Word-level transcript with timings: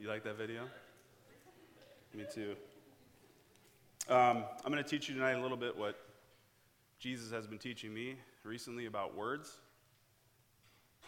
You 0.00 0.06
like 0.06 0.22
that 0.22 0.38
video? 0.38 0.62
Me 2.14 2.24
too. 2.32 2.54
Um, 4.08 4.44
I'm 4.64 4.70
going 4.70 4.82
to 4.82 4.88
teach 4.88 5.08
you 5.08 5.14
tonight 5.16 5.32
a 5.32 5.42
little 5.42 5.56
bit 5.56 5.76
what 5.76 5.98
Jesus 7.00 7.32
has 7.32 7.48
been 7.48 7.58
teaching 7.58 7.92
me 7.92 8.14
recently 8.44 8.86
about 8.86 9.16
words. 9.16 9.56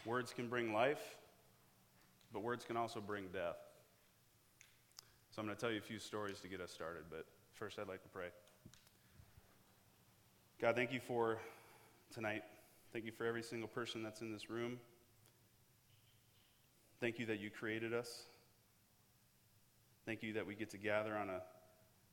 Words 0.04 0.32
can 0.32 0.48
bring 0.48 0.72
life, 0.72 1.18
but 2.32 2.42
words 2.42 2.64
can 2.64 2.76
also 2.76 3.00
bring 3.00 3.28
death. 3.32 3.58
So 5.30 5.40
I'm 5.40 5.46
going 5.46 5.56
to 5.56 5.60
tell 5.60 5.70
you 5.70 5.78
a 5.78 5.82
few 5.82 6.00
stories 6.00 6.40
to 6.40 6.48
get 6.48 6.60
us 6.60 6.72
started, 6.72 7.04
but 7.08 7.26
first 7.54 7.78
I'd 7.78 7.86
like 7.86 8.02
to 8.02 8.08
pray. 8.08 8.30
God, 10.60 10.74
thank 10.74 10.92
you 10.92 11.00
for 11.00 11.38
tonight. 12.12 12.42
Thank 12.92 13.04
you 13.04 13.12
for 13.12 13.24
every 13.24 13.44
single 13.44 13.68
person 13.68 14.02
that's 14.02 14.20
in 14.20 14.32
this 14.32 14.50
room. 14.50 14.80
Thank 17.00 17.20
you 17.20 17.26
that 17.26 17.38
you 17.38 17.50
created 17.50 17.94
us. 17.94 18.24
Thank 20.10 20.24
you 20.24 20.32
that 20.32 20.44
we 20.44 20.56
get 20.56 20.70
to 20.70 20.76
gather 20.76 21.14
on 21.14 21.30
a, 21.30 21.40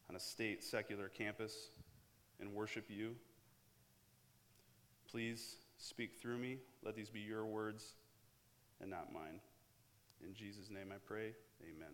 on 0.07 0.15
a 0.15 0.19
state 0.19 0.63
secular 0.63 1.09
campus 1.09 1.71
and 2.39 2.53
worship 2.53 2.85
you. 2.89 3.15
Please 5.09 5.55
speak 5.79 6.13
through 6.21 6.37
me. 6.37 6.57
Let 6.85 6.95
these 6.95 7.09
be 7.09 7.21
your 7.21 7.43
words 7.47 7.95
and 8.79 8.91
not 8.91 9.11
mine. 9.11 9.39
In 10.23 10.35
Jesus' 10.35 10.69
name 10.69 10.91
I 10.91 10.99
pray. 11.07 11.33
Amen. 11.63 11.89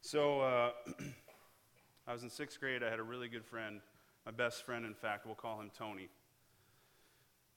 So, 0.00 0.40
uh, 0.40 0.70
I 2.08 2.12
was 2.12 2.24
in 2.24 2.28
sixth 2.30 2.58
grade. 2.58 2.82
I 2.82 2.90
had 2.90 2.98
a 2.98 3.04
really 3.04 3.28
good 3.28 3.44
friend, 3.44 3.80
my 4.24 4.32
best 4.32 4.66
friend, 4.66 4.84
in 4.84 4.94
fact. 4.94 5.24
We'll 5.24 5.36
call 5.36 5.60
him 5.60 5.70
Tony. 5.78 6.08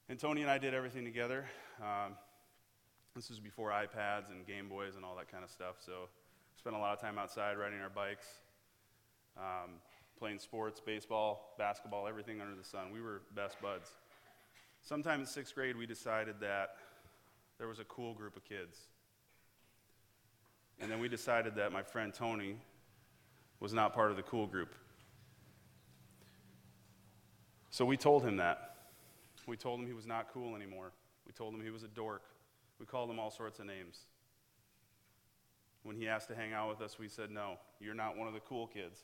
And 0.08 0.20
Tony 0.20 0.44
and 0.44 0.52
I 0.52 0.59
did 0.59 0.76
everything 0.76 1.04
together. 1.04 1.45
Um, 1.81 2.14
this 3.16 3.28
was 3.28 3.40
before 3.40 3.72
iPads 3.72 4.30
and 4.30 4.45
Game 4.45 4.70
Boys 4.70 4.98
and 4.98 5.04
all 5.04 5.16
that 5.16 5.31
kind 5.31 5.44
of 5.44 5.50
stuff. 5.50 5.78
So, 5.84 6.09
spent 6.59 6.75
a 6.75 6.79
lot 6.79 6.91
of 6.91 6.99
time 6.99 7.17
outside 7.17 7.57
riding 7.57 7.79
our 7.79 7.89
bikes, 7.89 8.25
um, 9.38 9.75
playing 10.17 10.39
sports, 10.39 10.81
baseball, 10.85 11.55
basketball, 11.57 12.05
everything 12.05 12.41
under 12.41 12.53
the 12.53 12.65
sun. 12.65 12.91
We 12.93 12.99
were 12.99 13.21
best 13.33 13.61
buds. 13.61 13.91
Sometime 14.81 15.21
in 15.21 15.25
sixth 15.25 15.55
grade, 15.55 15.77
we 15.77 15.85
decided 15.85 16.35
that 16.41 16.71
there 17.59 17.69
was 17.69 17.80
a 17.80 17.85
cool 17.85 18.13
group 18.13 18.35
of 18.35 18.43
kids. 18.43 18.77
And 20.81 20.91
then 20.91 20.99
we 20.99 21.07
decided 21.07 21.55
that 21.55 21.71
my 21.71 21.81
friend 21.81 22.13
Tony 22.13 22.57
was 23.61 23.73
not 23.73 23.93
part 23.93 24.11
of 24.11 24.17
the 24.17 24.23
cool 24.23 24.45
group. 24.45 24.75
So 27.69 27.85
we 27.85 27.95
told 27.95 28.21
him 28.21 28.35
that. 28.35 28.75
We 29.47 29.55
told 29.55 29.80
him 29.80 29.87
he 29.87 29.93
was 29.93 30.05
not 30.05 30.27
cool 30.33 30.57
anymore. 30.57 30.91
We 31.25 31.31
told 31.31 31.53
him 31.53 31.61
he 31.63 31.69
was 31.69 31.83
a 31.83 31.87
dork. 31.87 32.23
We 32.81 32.85
called 32.85 33.09
him 33.09 33.17
all 33.17 33.31
sorts 33.31 33.59
of 33.59 33.65
names. 33.65 33.99
When 35.83 35.95
he 35.95 36.08
asked 36.08 36.27
to 36.30 36.35
hang 36.35 36.53
out 36.53 36.69
with 36.69 36.81
us, 36.81 36.99
we 36.99 37.08
said, 37.08 37.31
No, 37.31 37.58
you're 37.80 37.94
not 37.94 38.17
one 38.17 38.27
of 38.27 38.33
the 38.33 38.39
cool 38.41 38.67
kids. 38.67 38.99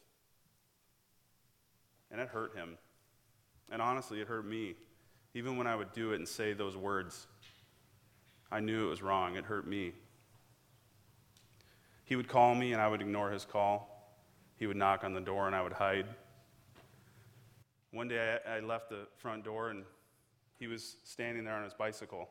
And 2.11 2.19
it 2.19 2.27
hurt 2.27 2.55
him. 2.55 2.77
And 3.71 3.81
honestly, 3.81 4.21
it 4.21 4.27
hurt 4.27 4.45
me. 4.45 4.75
Even 5.33 5.57
when 5.57 5.67
I 5.67 5.75
would 5.75 5.91
do 5.91 6.13
it 6.13 6.15
and 6.15 6.27
say 6.27 6.53
those 6.53 6.77
words, 6.77 7.27
I 8.51 8.59
knew 8.59 8.85
it 8.85 8.89
was 8.89 9.01
wrong. 9.01 9.35
It 9.35 9.43
hurt 9.43 9.67
me. 9.67 9.93
He 12.05 12.15
would 12.15 12.27
call 12.27 12.53
me 12.55 12.71
and 12.73 12.81
I 12.81 12.87
would 12.87 13.01
ignore 13.01 13.31
his 13.31 13.45
call. 13.45 14.13
He 14.57 14.67
would 14.67 14.77
knock 14.77 15.03
on 15.03 15.13
the 15.13 15.19
door 15.19 15.47
and 15.47 15.55
I 15.55 15.61
would 15.61 15.73
hide. 15.73 16.05
One 17.91 18.07
day 18.07 18.37
I, 18.47 18.59
left 18.59 18.89
the 18.89 19.07
front 19.17 19.43
door 19.43 19.69
and 19.69 19.83
he 20.59 20.67
was 20.67 20.97
standing 21.03 21.43
there 21.43 21.55
on 21.55 21.63
his 21.63 21.73
bicycle. 21.73 22.29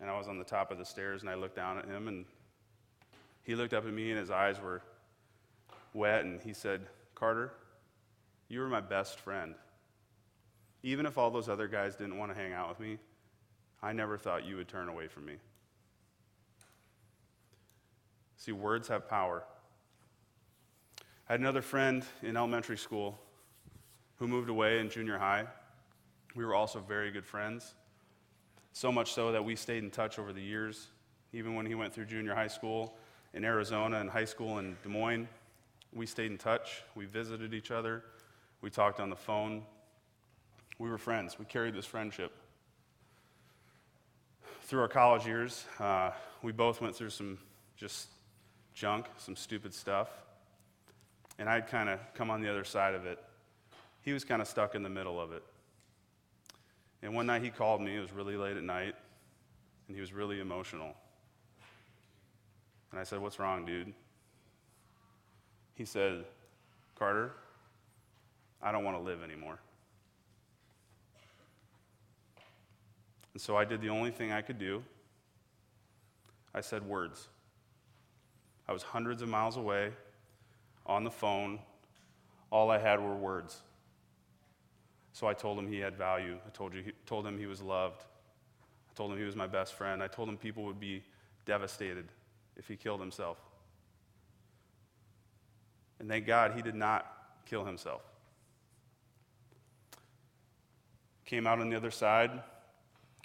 And 0.00 0.10
I 0.10 0.18
was 0.18 0.28
on 0.28 0.38
the 0.38 0.44
top 0.44 0.70
of 0.70 0.78
the 0.78 0.84
stairs 0.84 1.22
and 1.22 1.30
I 1.30 1.34
looked 1.34 1.56
down 1.56 1.78
at 1.78 1.86
him 1.86 2.08
and 2.08 2.24
he 3.42 3.54
looked 3.54 3.72
up 3.72 3.86
at 3.86 3.92
me 3.92 4.10
and 4.10 4.18
his 4.18 4.30
eyes 4.30 4.60
were 4.60 4.82
wet 5.92 6.24
and 6.24 6.40
he 6.40 6.52
said, 6.52 6.82
Carter, 7.14 7.52
you 8.48 8.60
were 8.60 8.68
my 8.68 8.80
best 8.80 9.18
friend. 9.18 9.54
Even 10.82 11.06
if 11.06 11.18
all 11.18 11.30
those 11.30 11.48
other 11.48 11.68
guys 11.68 11.96
didn't 11.96 12.18
want 12.18 12.34
to 12.34 12.40
hang 12.40 12.52
out 12.52 12.68
with 12.68 12.80
me, 12.80 12.98
I 13.82 13.92
never 13.92 14.18
thought 14.18 14.44
you 14.44 14.56
would 14.56 14.68
turn 14.68 14.88
away 14.88 15.08
from 15.08 15.26
me. 15.26 15.34
See, 18.36 18.52
words 18.52 18.88
have 18.88 19.08
power. 19.08 19.44
I 21.28 21.34
had 21.34 21.40
another 21.40 21.62
friend 21.62 22.04
in 22.22 22.36
elementary 22.36 22.78
school 22.78 23.18
who 24.16 24.26
moved 24.26 24.48
away 24.48 24.80
in 24.80 24.90
junior 24.90 25.18
high. 25.18 25.46
We 26.34 26.44
were 26.44 26.54
also 26.54 26.80
very 26.80 27.10
good 27.10 27.26
friends, 27.26 27.74
so 28.72 28.90
much 28.90 29.12
so 29.12 29.32
that 29.32 29.44
we 29.44 29.56
stayed 29.56 29.82
in 29.82 29.90
touch 29.90 30.18
over 30.18 30.32
the 30.32 30.42
years. 30.42 30.88
Even 31.32 31.54
when 31.54 31.66
he 31.66 31.74
went 31.74 31.92
through 31.92 32.06
junior 32.06 32.34
high 32.34 32.48
school 32.48 32.96
in 33.34 33.44
Arizona 33.44 34.00
in 34.00 34.08
high 34.08 34.24
school 34.24 34.58
in 34.58 34.76
Des 34.82 34.88
Moines, 34.88 35.28
we 35.92 36.06
stayed 36.06 36.30
in 36.30 36.38
touch. 36.38 36.82
We 36.94 37.06
visited 37.06 37.54
each 37.54 37.70
other. 37.70 38.04
We 38.60 38.70
talked 38.70 39.00
on 39.00 39.10
the 39.10 39.16
phone. 39.16 39.62
We 40.78 40.88
were 40.88 40.98
friends. 40.98 41.38
We 41.38 41.44
carried 41.44 41.74
this 41.74 41.86
friendship. 41.86 42.32
Through 44.62 44.80
our 44.80 44.88
college 44.88 45.26
years, 45.26 45.64
uh, 45.78 46.12
we 46.42 46.52
both 46.52 46.80
went 46.80 46.94
through 46.94 47.10
some 47.10 47.38
just 47.76 48.08
junk, 48.72 49.06
some 49.16 49.34
stupid 49.34 49.74
stuff. 49.74 50.08
And 51.38 51.48
I'd 51.48 51.66
kind 51.66 51.88
of 51.88 51.98
come 52.14 52.30
on 52.30 52.40
the 52.40 52.48
other 52.48 52.64
side 52.64 52.94
of 52.94 53.04
it. 53.04 53.18
He 54.02 54.12
was 54.12 54.24
kind 54.24 54.40
of 54.40 54.48
stuck 54.48 54.74
in 54.74 54.82
the 54.82 54.88
middle 54.88 55.20
of 55.20 55.32
it. 55.32 55.42
And 57.02 57.14
one 57.14 57.26
night 57.26 57.42
he 57.42 57.50
called 57.50 57.80
me, 57.80 57.96
it 57.96 58.00
was 58.00 58.12
really 58.12 58.36
late 58.36 58.56
at 58.56 58.62
night, 58.62 58.94
and 59.88 59.96
he 59.96 60.00
was 60.00 60.12
really 60.12 60.40
emotional. 60.40 60.94
And 62.90 63.00
I 63.00 63.04
said, 63.04 63.20
What's 63.20 63.38
wrong, 63.38 63.64
dude? 63.64 63.92
He 65.74 65.84
said, 65.84 66.24
Carter, 66.98 67.32
I 68.62 68.72
don't 68.72 68.84
want 68.84 68.96
to 68.96 69.02
live 69.02 69.22
anymore. 69.22 69.58
And 73.32 73.40
so 73.40 73.56
I 73.56 73.64
did 73.64 73.80
the 73.80 73.88
only 73.88 74.10
thing 74.10 74.32
I 74.32 74.42
could 74.42 74.58
do. 74.58 74.82
I 76.54 76.60
said 76.60 76.82
words. 76.82 77.28
I 78.68 78.72
was 78.72 78.82
hundreds 78.82 79.22
of 79.22 79.28
miles 79.28 79.56
away 79.56 79.92
on 80.84 81.04
the 81.04 81.10
phone. 81.10 81.60
All 82.50 82.70
I 82.70 82.78
had 82.78 83.00
were 83.00 83.14
words. 83.14 83.60
So 85.12 85.26
I 85.26 85.34
told 85.34 85.58
him 85.58 85.66
he 85.66 85.78
had 85.78 85.96
value. 85.96 86.36
I 86.46 86.50
told, 86.50 86.74
you, 86.74 86.92
told 87.06 87.26
him 87.26 87.38
he 87.38 87.46
was 87.46 87.62
loved. 87.62 88.02
I 88.90 88.94
told 88.94 89.12
him 89.12 89.18
he 89.18 89.24
was 89.24 89.36
my 89.36 89.46
best 89.46 89.74
friend. 89.74 90.02
I 90.02 90.08
told 90.08 90.28
him 90.28 90.36
people 90.36 90.64
would 90.64 90.80
be 90.80 91.02
devastated 91.46 92.08
if 92.60 92.68
he 92.68 92.76
killed 92.76 93.00
himself. 93.00 93.38
And 95.98 96.08
thank 96.08 96.26
God 96.26 96.52
he 96.54 96.62
did 96.62 96.74
not 96.74 97.10
kill 97.46 97.64
himself. 97.64 98.02
Came 101.24 101.46
out 101.46 101.58
on 101.58 101.70
the 101.70 101.76
other 101.76 101.90
side. 101.90 102.30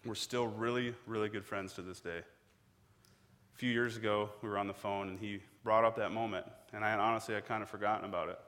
We're 0.06 0.16
still 0.16 0.48
really, 0.48 0.96
really 1.06 1.28
good 1.28 1.46
friends 1.46 1.74
to 1.74 1.82
this 1.82 2.00
day. 2.00 2.20
A 2.20 3.58
few 3.58 3.72
years 3.72 3.98
ago, 3.98 4.30
we 4.42 4.48
were 4.48 4.58
on 4.58 4.68
the 4.68 4.74
phone 4.74 5.10
and 5.10 5.20
he 5.20 5.42
brought 5.64 5.84
up 5.84 5.98
that 5.98 6.12
moment, 6.12 6.46
and 6.72 6.86
I 6.86 6.94
honestly, 6.94 7.36
I 7.36 7.42
kind 7.42 7.62
of 7.62 7.70
forgotten 7.70 8.06
about 8.06 8.30
it. 8.30 8.40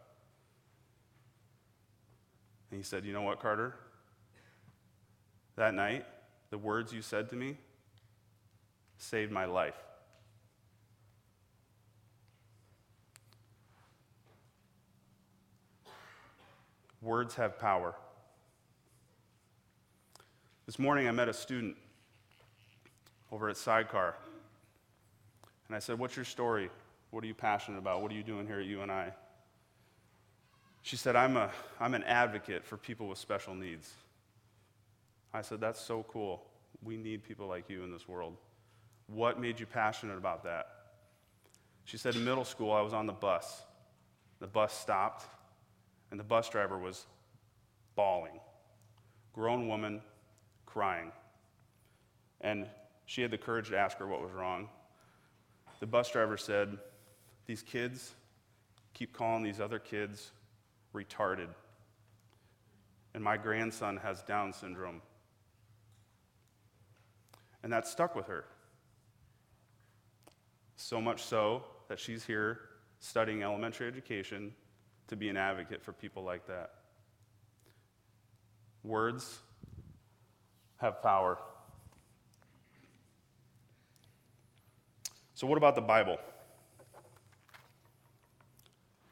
And 2.71 2.77
he 2.77 2.83
said, 2.83 3.03
You 3.03 3.11
know 3.11 3.23
what, 3.23 3.41
Carter? 3.41 3.75
That 5.57 5.73
night, 5.73 6.05
the 6.49 6.57
words 6.57 6.93
you 6.93 7.01
said 7.01 7.29
to 7.31 7.35
me 7.35 7.57
saved 8.97 9.31
my 9.31 9.45
life. 9.45 9.75
Words 17.01 17.35
have 17.35 17.59
power. 17.59 17.95
This 20.65 20.79
morning, 20.79 21.07
I 21.07 21.11
met 21.11 21.29
a 21.29 21.33
student 21.33 21.77
over 23.31 23.49
at 23.49 23.57
Sidecar. 23.57 24.15
And 25.67 25.75
I 25.75 25.79
said, 25.79 25.99
What's 25.99 26.15
your 26.15 26.25
story? 26.25 26.69
What 27.11 27.23
are 27.23 27.27
you 27.27 27.33
passionate 27.33 27.77
about? 27.77 28.01
What 28.01 28.11
are 28.11 28.15
you 28.15 28.23
doing 28.23 28.47
here 28.47 28.59
at 28.59 28.65
UNI? 28.65 29.13
She 30.81 30.95
said, 30.95 31.15
I'm, 31.15 31.37
a, 31.37 31.51
I'm 31.79 31.93
an 31.93 32.03
advocate 32.03 32.65
for 32.65 32.77
people 32.77 33.07
with 33.07 33.17
special 33.17 33.53
needs. 33.53 33.91
I 35.33 35.41
said, 35.41 35.59
That's 35.59 35.79
so 35.79 36.03
cool. 36.07 36.43
We 36.83 36.97
need 36.97 37.23
people 37.23 37.47
like 37.47 37.69
you 37.69 37.83
in 37.83 37.91
this 37.91 38.07
world. 38.07 38.35
What 39.07 39.39
made 39.39 39.59
you 39.59 39.65
passionate 39.65 40.17
about 40.17 40.43
that? 40.43 40.67
She 41.85 41.97
said, 41.97 42.15
In 42.15 42.25
middle 42.25 42.45
school, 42.45 42.71
I 42.71 42.81
was 42.81 42.93
on 42.93 43.05
the 43.05 43.13
bus. 43.13 43.61
The 44.39 44.47
bus 44.47 44.73
stopped, 44.73 45.25
and 46.11 46.19
the 46.19 46.23
bus 46.23 46.49
driver 46.49 46.77
was 46.77 47.05
bawling. 47.95 48.39
Grown 49.33 49.67
woman 49.67 50.01
crying. 50.65 51.11
And 52.41 52.67
she 53.05 53.21
had 53.21 53.31
the 53.31 53.37
courage 53.37 53.69
to 53.69 53.77
ask 53.77 53.97
her 53.97 54.07
what 54.07 54.21
was 54.21 54.31
wrong. 54.31 54.69
The 55.79 55.87
bus 55.87 56.11
driver 56.11 56.37
said, 56.37 56.77
These 57.45 57.61
kids 57.61 58.13
keep 58.93 59.13
calling 59.13 59.43
these 59.43 59.59
other 59.59 59.79
kids 59.79 60.31
retarded. 60.93 61.49
And 63.13 63.23
my 63.23 63.37
grandson 63.37 63.97
has 63.97 64.21
Down 64.23 64.53
syndrome. 64.53 65.01
And 67.63 67.73
that 67.73 67.87
stuck 67.87 68.15
with 68.15 68.27
her. 68.27 68.45
So 70.75 71.01
much 71.01 71.23
so 71.23 71.63
that 71.89 71.99
she's 71.99 72.23
here 72.23 72.59
studying 72.99 73.43
elementary 73.43 73.87
education 73.87 74.53
to 75.07 75.15
be 75.15 75.29
an 75.29 75.37
advocate 75.37 75.83
for 75.83 75.93
people 75.93 76.23
like 76.23 76.47
that. 76.47 76.71
Words 78.83 79.39
have 80.77 81.01
power. 81.01 81.37
So, 85.33 85.45
what 85.47 85.57
about 85.57 85.75
the 85.75 85.81
Bible? 85.81 86.17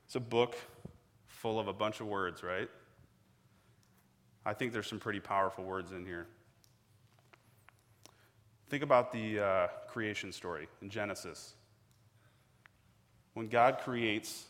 It's 0.06 0.16
a 0.16 0.20
book 0.20 0.56
full 1.28 1.60
of 1.60 1.68
a 1.68 1.74
bunch 1.74 2.00
of 2.00 2.08
words, 2.08 2.42
right? 2.42 2.70
I 4.46 4.54
think 4.54 4.74
there's 4.74 4.88
some 4.88 5.00
pretty 5.00 5.20
powerful 5.20 5.64
words 5.64 5.92
in 5.92 6.06
here. 6.06 6.28
Think 8.70 8.84
about 8.84 9.12
the 9.12 9.40
uh, 9.40 9.68
creation 9.90 10.32
story 10.32 10.68
in 10.82 10.90
Genesis. 10.90 11.54
When 13.34 13.48
God 13.48 13.80
creates, 13.84 14.46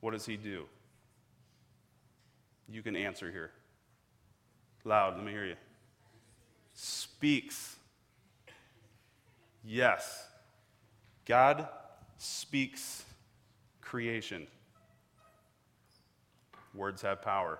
what 0.00 0.12
does 0.12 0.24
He 0.24 0.36
do? 0.36 0.66
You 2.70 2.82
can 2.82 2.96
answer 2.96 3.30
here. 3.30 3.50
Loud, 4.84 5.16
let 5.16 5.24
me 5.24 5.32
hear 5.32 5.46
you. 5.46 5.56
Speaks. 6.74 7.76
Yes. 9.64 10.26
God 11.24 11.68
speaks 12.18 13.04
creation. 13.80 14.46
Words 16.74 17.02
have 17.02 17.22
power. 17.22 17.58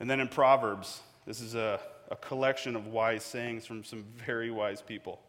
And 0.00 0.10
then 0.10 0.20
in 0.20 0.28
Proverbs, 0.28 1.00
this 1.26 1.40
is 1.40 1.54
a, 1.54 1.80
a 2.10 2.16
collection 2.16 2.76
of 2.76 2.88
wise 2.88 3.24
sayings 3.24 3.64
from 3.66 3.84
some 3.84 4.04
very 4.16 4.50
wise 4.50 4.82
people. 4.82 5.20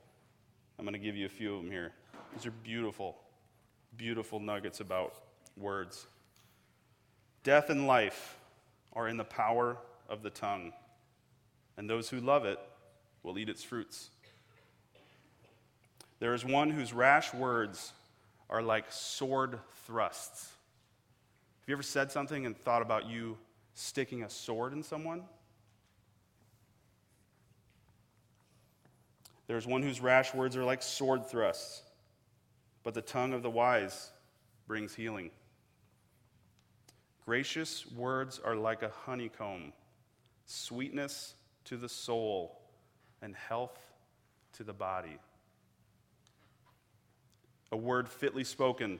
I'm 0.77 0.85
going 0.85 0.93
to 0.93 0.99
give 0.99 1.15
you 1.15 1.25
a 1.25 1.29
few 1.29 1.55
of 1.55 1.63
them 1.63 1.71
here. 1.71 1.93
These 2.33 2.45
are 2.45 2.51
beautiful, 2.63 3.15
beautiful 3.95 4.39
nuggets 4.39 4.81
about 4.81 5.15
words. 5.55 6.07
Death 7.45 7.69
and 7.69 7.85
life 7.85 8.39
are 8.93 9.07
in 9.07 9.17
the 9.17 9.23
power 9.23 9.77
of 10.09 10.23
the 10.23 10.31
tongue, 10.31 10.73
and 11.77 11.87
those 11.87 12.09
who 12.09 12.19
love 12.19 12.43
it 12.43 12.59
will 13.21 13.37
eat 13.37 13.49
its 13.49 13.63
fruits. 13.63 14.09
There 16.17 16.33
is 16.33 16.43
one 16.43 16.71
whose 16.71 16.91
rash 16.91 17.35
words 17.35 17.93
are 18.49 18.63
like 18.63 18.85
sword 18.89 19.59
thrusts. 19.85 20.45
Have 21.61 21.69
you 21.69 21.75
ever 21.75 21.83
said 21.83 22.11
something 22.11 22.47
and 22.47 22.57
thought 22.57 22.81
about 22.81 23.07
you 23.07 23.37
sticking 23.75 24.23
a 24.23 24.29
sword 24.29 24.73
in 24.73 24.81
someone? 24.81 25.21
There's 29.45 29.67
one 29.67 29.83
whose 29.83 30.01
rash 30.01 30.33
words 30.33 30.57
are 30.57 30.63
like 30.63 30.81
sword 30.81 31.27
thrusts, 31.27 31.83
but 32.81 32.95
the 32.95 33.03
tongue 33.03 33.33
of 33.33 33.43
the 33.43 33.51
wise 33.51 34.09
brings 34.65 34.95
healing. 34.95 35.29
Gracious 37.25 37.85
words 37.91 38.39
are 38.43 38.55
like 38.55 38.83
a 38.83 38.91
honeycomb, 39.05 39.73
sweetness 40.45 41.33
to 41.63 41.75
the 41.75 41.89
soul, 41.89 42.61
and 43.21 43.35
health 43.35 43.79
to 44.53 44.63
the 44.63 44.73
body. 44.73 45.17
A 47.71 47.77
word 47.77 48.07
fitly 48.07 48.43
spoken 48.43 48.99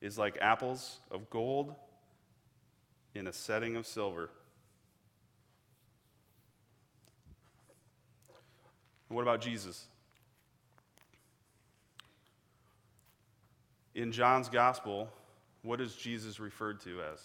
is 0.00 0.18
like 0.18 0.36
apples 0.40 0.98
of 1.10 1.30
gold 1.30 1.74
in 3.14 3.28
a 3.28 3.32
setting 3.32 3.76
of 3.76 3.86
silver. 3.86 4.30
what 9.08 9.22
about 9.22 9.40
Jesus? 9.40 9.86
In 13.94 14.12
John's 14.12 14.50
gospel, 14.50 15.08
what 15.66 15.80
is 15.80 15.96
Jesus 15.96 16.38
referred 16.38 16.80
to 16.82 17.00
as? 17.12 17.20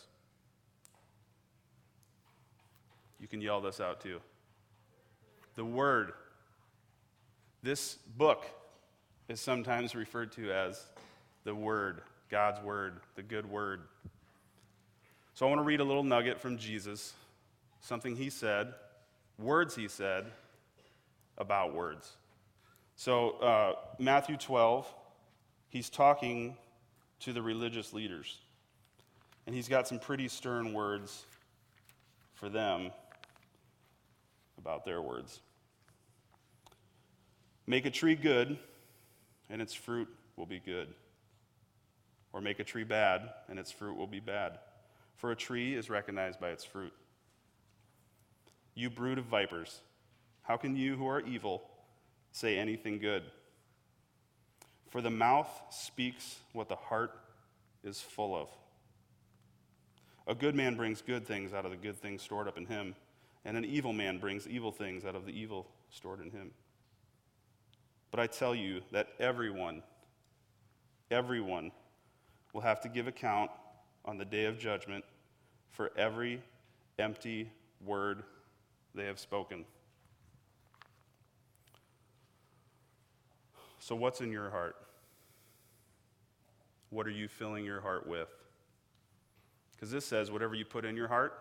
You 3.20 3.28
can 3.28 3.40
yell 3.40 3.62
this 3.62 3.80
out 3.80 4.02
too. 4.02 4.20
The 5.54 5.64
Word. 5.64 6.14
This 7.62 8.00
book 8.18 8.48
is 9.30 9.40
sometimes 9.40 9.94
referred 9.94 10.32
to 10.34 10.52
as 10.52 10.84
the 11.44 11.54
Word, 11.54 12.02
God's 12.32 12.60
Word, 12.64 13.02
the 13.16 13.22
good 13.22 13.48
Word. 13.48 13.82
So 15.36 15.46
I 15.46 15.50
want 15.50 15.60
to 15.60 15.64
read 15.64 15.80
a 15.80 15.84
little 15.84 16.04
nugget 16.04 16.40
from 16.40 16.58
Jesus, 16.58 17.14
something 17.80 18.16
he 18.16 18.32
said, 18.32 18.74
words 19.38 19.76
he 19.76 19.88
said 19.88 20.26
about 21.38 21.76
words. 21.76 22.18
So, 22.96 23.32
uh, 23.40 23.74
Matthew 24.00 24.38
12, 24.38 24.92
he's 25.70 25.90
talking 25.90 26.58
to 27.22 27.34
the 27.34 27.42
religious 27.42 27.94
leaders. 27.94 28.40
And 29.46 29.56
he's 29.56 29.68
got 29.68 29.88
some 29.88 30.00
pretty 30.00 30.28
stern 30.28 30.74
words 30.74 31.26
for 32.34 32.50
them 32.50 32.92
about 34.58 34.86
their 34.86 35.02
words. 35.02 35.40
Make 37.68 37.86
a 37.86 37.92
tree 37.92 38.16
good, 38.16 38.58
and 39.50 39.62
its 39.62 39.74
fruit 39.74 40.08
will 40.36 40.46
be 40.46 40.60
good. 40.60 40.90
Or 42.34 42.42
make 42.42 42.60
a 42.60 42.64
tree 42.64 42.84
bad, 42.84 43.30
and 43.50 43.60
its 43.60 43.72
fruit 43.72 43.96
will 43.96 44.08
be 44.08 44.20
bad. 44.20 44.60
For 45.18 45.32
a 45.32 45.36
tree 45.36 45.76
is 45.76 45.90
recognized 45.90 46.40
by 46.40 46.50
its 46.50 46.64
fruit. 46.64 46.94
You 48.74 48.90
brood 48.90 49.18
of 49.18 49.26
vipers, 49.26 49.82
how 50.42 50.58
can 50.58 50.76
you 50.76 50.96
who 50.96 51.08
are 51.08 51.22
evil 51.22 51.70
say 52.32 52.58
anything 52.58 53.00
good? 53.00 53.24
For 54.92 55.02
the 55.02 55.10
mouth 55.10 55.50
speaks 55.70 56.40
what 56.52 56.68
the 56.68 56.76
heart 56.76 57.18
is 57.84 58.02
full 58.02 58.36
of. 58.36 58.50
A 60.28 60.36
good 60.36 60.54
man 60.54 60.76
brings 60.76 61.02
good 61.02 61.26
things 61.26 61.54
out 61.54 61.64
of 61.64 61.72
the 61.72 61.78
good 61.78 61.96
things 61.96 62.22
stored 62.22 62.48
up 62.48 62.58
in 62.58 62.66
him, 62.66 62.94
and 63.46 63.56
an 63.56 63.64
evil 63.64 63.94
man 63.94 64.20
brings 64.20 64.48
evil 64.48 64.72
things 64.72 65.06
out 65.06 65.16
of 65.16 65.26
the 65.26 65.32
evil 65.32 65.66
stored 65.90 66.20
in 66.20 66.30
him. 66.30 66.52
But 68.12 68.20
I 68.20 68.28
tell 68.28 68.54
you 68.54 68.82
that 68.92 69.08
everyone, 69.18 69.82
everyone 71.10 71.72
will 72.52 72.62
have 72.62 72.82
to 72.82 72.90
give 72.90 73.08
account 73.08 73.50
on 74.04 74.18
the 74.18 74.26
day 74.26 74.44
of 74.44 74.60
judgment 74.60 75.06
for 75.72 75.92
every 75.96 76.42
empty 77.00 77.50
word 77.84 78.24
they 78.94 79.06
have 79.06 79.20
spoken. 79.20 79.64
So, 83.82 83.96
what's 83.96 84.22
in 84.22 84.32
your 84.32 84.52
heart? 84.52 84.76
What 86.92 87.08
are 87.08 87.12
you 87.12 87.28
filling 87.28 87.66
your 87.66 87.82
heart 87.82 88.06
with? 88.06 88.30
Because 89.72 89.90
this 89.90 90.06
says 90.06 90.30
whatever 90.30 90.54
you 90.54 90.66
put 90.66 90.86
in 90.86 90.96
your 90.96 91.08
heart 91.08 91.34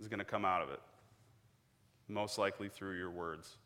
is 0.00 0.08
going 0.08 0.18
to 0.18 0.24
come 0.24 0.44
out 0.44 0.60
of 0.60 0.70
it, 0.70 0.80
most 2.08 2.36
likely 2.36 2.68
through 2.68 2.98
your 2.98 3.10
words. 3.10 3.58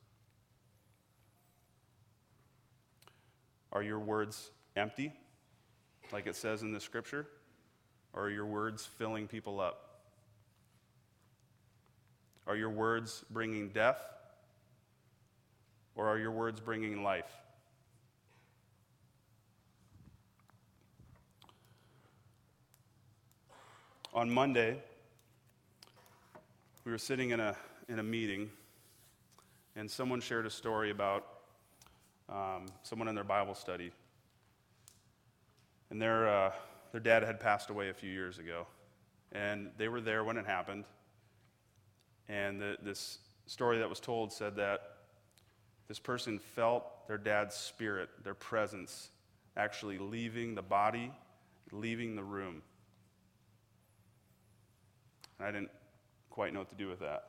Are 3.72 3.82
your 3.82 3.98
words 3.98 4.50
empty, 4.76 5.10
like 6.12 6.26
it 6.26 6.36
says 6.36 6.60
in 6.60 6.70
the 6.70 6.80
scripture? 6.80 7.26
Or 8.12 8.24
are 8.24 8.30
your 8.30 8.46
words 8.46 8.84
filling 8.84 9.26
people 9.26 9.58
up? 9.58 10.00
Are 12.46 12.56
your 12.56 12.70
words 12.70 13.24
bringing 13.30 13.70
death 13.70 14.15
or 15.96 16.06
are 16.06 16.18
your 16.18 16.30
words 16.30 16.60
bringing 16.60 17.02
life? 17.02 17.24
On 24.12 24.30
Monday, 24.30 24.76
we 26.84 26.92
were 26.92 26.98
sitting 26.98 27.30
in 27.30 27.40
a, 27.40 27.56
in 27.88 27.98
a 27.98 28.02
meeting, 28.02 28.50
and 29.74 29.90
someone 29.90 30.20
shared 30.20 30.46
a 30.46 30.50
story 30.50 30.90
about 30.90 31.26
um, 32.28 32.66
someone 32.82 33.08
in 33.08 33.14
their 33.14 33.24
Bible 33.24 33.54
study. 33.54 33.90
And 35.90 36.00
their, 36.00 36.28
uh, 36.28 36.52
their 36.92 37.00
dad 37.00 37.22
had 37.22 37.40
passed 37.40 37.70
away 37.70 37.90
a 37.90 37.94
few 37.94 38.10
years 38.10 38.38
ago. 38.38 38.66
And 39.32 39.70
they 39.76 39.88
were 39.88 40.00
there 40.00 40.24
when 40.24 40.36
it 40.36 40.46
happened. 40.46 40.84
And 42.28 42.60
the, 42.60 42.76
this 42.82 43.18
story 43.46 43.78
that 43.78 43.88
was 43.88 44.00
told 44.00 44.32
said 44.32 44.56
that 44.56 44.95
this 45.88 45.98
person 45.98 46.38
felt 46.38 47.06
their 47.06 47.18
dad's 47.18 47.54
spirit, 47.54 48.08
their 48.24 48.34
presence, 48.34 49.10
actually 49.56 49.98
leaving 49.98 50.54
the 50.54 50.62
body, 50.62 51.12
leaving 51.72 52.16
the 52.16 52.24
room. 52.24 52.62
And 55.38 55.48
I 55.48 55.50
didn't 55.50 55.70
quite 56.30 56.52
know 56.52 56.60
what 56.60 56.68
to 56.70 56.74
do 56.74 56.88
with 56.88 57.00
that. 57.00 57.24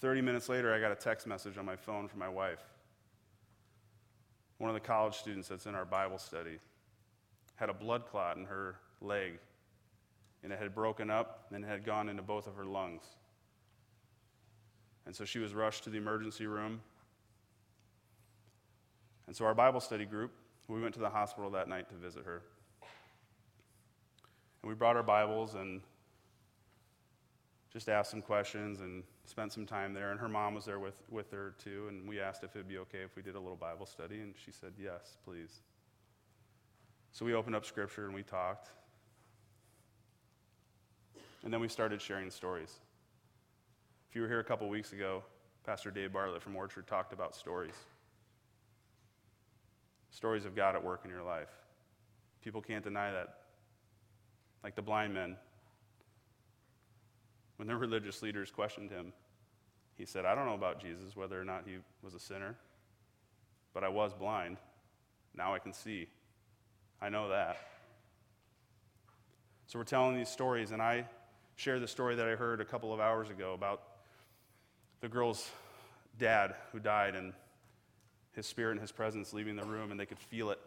30 0.00 0.20
minutes 0.20 0.48
later, 0.48 0.74
I 0.74 0.80
got 0.80 0.90
a 0.90 0.96
text 0.96 1.26
message 1.28 1.56
on 1.58 1.64
my 1.64 1.76
phone 1.76 2.08
from 2.08 2.18
my 2.18 2.28
wife. 2.28 2.58
One 4.58 4.68
of 4.68 4.74
the 4.74 4.80
college 4.80 5.14
students 5.14 5.48
that's 5.48 5.66
in 5.66 5.74
our 5.74 5.84
Bible 5.84 6.18
study 6.18 6.58
had 7.54 7.68
a 7.68 7.74
blood 7.74 8.06
clot 8.06 8.36
in 8.36 8.44
her 8.44 8.76
leg, 9.00 9.38
and 10.42 10.52
it 10.52 10.58
had 10.58 10.74
broken 10.74 11.08
up 11.08 11.46
and 11.52 11.64
had 11.64 11.84
gone 11.84 12.08
into 12.08 12.22
both 12.22 12.48
of 12.48 12.56
her 12.56 12.64
lungs. 12.64 13.04
And 15.06 15.14
so 15.14 15.24
she 15.24 15.38
was 15.38 15.54
rushed 15.54 15.84
to 15.84 15.90
the 15.90 15.98
emergency 15.98 16.46
room. 16.46 16.80
And 19.26 19.36
so, 19.36 19.44
our 19.44 19.54
Bible 19.54 19.80
study 19.80 20.04
group, 20.04 20.32
we 20.68 20.80
went 20.80 20.94
to 20.94 21.00
the 21.00 21.10
hospital 21.10 21.50
that 21.50 21.68
night 21.68 21.88
to 21.88 21.94
visit 21.94 22.24
her. 22.24 22.42
And 24.62 24.68
we 24.68 24.74
brought 24.74 24.96
our 24.96 25.02
Bibles 25.02 25.54
and 25.54 25.80
just 27.72 27.88
asked 27.88 28.10
some 28.10 28.22
questions 28.22 28.80
and 28.80 29.02
spent 29.24 29.52
some 29.52 29.66
time 29.66 29.94
there. 29.94 30.10
And 30.10 30.20
her 30.20 30.28
mom 30.28 30.54
was 30.54 30.64
there 30.64 30.78
with, 30.78 31.02
with 31.10 31.30
her 31.30 31.54
too. 31.58 31.86
And 31.88 32.06
we 32.06 32.20
asked 32.20 32.44
if 32.44 32.54
it'd 32.54 32.68
be 32.68 32.78
okay 32.78 32.98
if 32.98 33.16
we 33.16 33.22
did 33.22 33.34
a 33.34 33.40
little 33.40 33.56
Bible 33.56 33.86
study. 33.86 34.20
And 34.20 34.34
she 34.44 34.52
said, 34.52 34.72
yes, 34.78 35.16
please. 35.24 35.60
So 37.12 37.24
we 37.24 37.34
opened 37.34 37.56
up 37.56 37.64
scripture 37.64 38.04
and 38.06 38.14
we 38.14 38.22
talked. 38.22 38.70
And 41.44 41.52
then 41.52 41.60
we 41.60 41.68
started 41.68 42.00
sharing 42.00 42.30
stories. 42.30 42.78
If 44.12 44.16
you 44.16 44.20
were 44.20 44.28
here 44.28 44.40
a 44.40 44.44
couple 44.44 44.68
weeks 44.68 44.92
ago, 44.92 45.22
Pastor 45.64 45.90
Dave 45.90 46.12
Bartlett 46.12 46.42
from 46.42 46.54
Orchard 46.54 46.86
talked 46.86 47.14
about 47.14 47.34
stories. 47.34 47.72
Stories 50.10 50.44
of 50.44 50.54
God 50.54 50.76
at 50.76 50.84
work 50.84 51.00
in 51.06 51.10
your 51.10 51.22
life. 51.22 51.48
People 52.44 52.60
can't 52.60 52.84
deny 52.84 53.10
that. 53.10 53.38
Like 54.62 54.74
the 54.74 54.82
blind 54.82 55.14
men. 55.14 55.38
When 57.56 57.66
the 57.66 57.74
religious 57.78 58.20
leaders 58.20 58.50
questioned 58.50 58.90
him, 58.90 59.14
he 59.96 60.04
said, 60.04 60.26
I 60.26 60.34
don't 60.34 60.44
know 60.44 60.52
about 60.52 60.78
Jesus, 60.78 61.16
whether 61.16 61.40
or 61.40 61.44
not 61.46 61.62
he 61.64 61.78
was 62.02 62.12
a 62.12 62.20
sinner, 62.20 62.54
but 63.72 63.82
I 63.82 63.88
was 63.88 64.12
blind. 64.12 64.58
Now 65.34 65.54
I 65.54 65.58
can 65.58 65.72
see. 65.72 66.06
I 67.00 67.08
know 67.08 67.30
that. 67.30 67.56
So 69.68 69.78
we're 69.78 69.86
telling 69.86 70.18
these 70.18 70.28
stories, 70.28 70.70
and 70.70 70.82
I 70.82 71.06
share 71.56 71.80
the 71.80 71.88
story 71.88 72.14
that 72.16 72.28
I 72.28 72.36
heard 72.36 72.60
a 72.60 72.64
couple 72.66 72.92
of 72.92 73.00
hours 73.00 73.30
ago 73.30 73.54
about 73.54 73.91
the 75.02 75.08
girl's 75.08 75.50
dad 76.18 76.54
who 76.70 76.78
died 76.78 77.14
and 77.14 77.34
his 78.34 78.46
spirit 78.46 78.72
and 78.72 78.80
his 78.80 78.92
presence 78.92 79.34
leaving 79.34 79.56
the 79.56 79.64
room, 79.64 79.90
and 79.90 80.00
they 80.00 80.06
could 80.06 80.18
feel 80.18 80.50
it. 80.50 80.60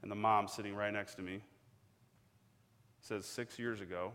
And 0.00 0.10
the 0.10 0.16
mom 0.16 0.48
sitting 0.48 0.74
right 0.74 0.92
next 0.92 1.16
to 1.16 1.22
me 1.22 1.40
says, 3.00 3.26
Six 3.26 3.58
years 3.58 3.82
ago, 3.82 4.12